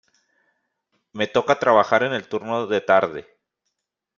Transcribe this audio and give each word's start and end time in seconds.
Me 1.13 1.27
toca 1.27 1.59
trabajar 1.59 2.01
en 2.01 2.13
el 2.13 2.27
turno 2.27 2.65
de 2.65 2.81
tarde. 2.81 3.27